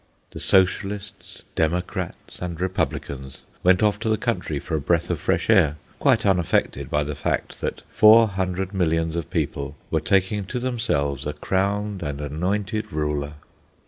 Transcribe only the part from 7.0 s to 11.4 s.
the fact that four hundred millions of people were taking to themselves a